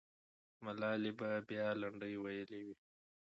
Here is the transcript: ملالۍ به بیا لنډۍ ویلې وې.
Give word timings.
ملالۍ 0.63 1.11
به 1.19 1.29
بیا 1.47 1.67
لنډۍ 1.81 2.13
ویلې 2.23 2.59
وې. 2.65 2.75